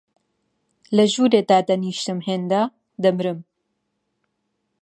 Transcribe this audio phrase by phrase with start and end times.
[0.95, 2.61] لە ژوورێ دادەنیشم هێندە،
[3.03, 3.39] دەمرم